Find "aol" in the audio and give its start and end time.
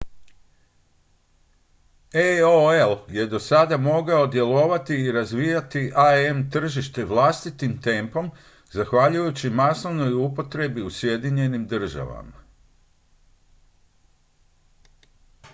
2.43-2.97